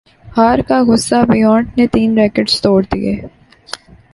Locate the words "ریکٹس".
2.19-2.61